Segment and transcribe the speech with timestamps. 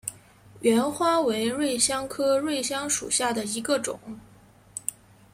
[0.63, 3.99] 芫花为瑞香科瑞香属下的一个种。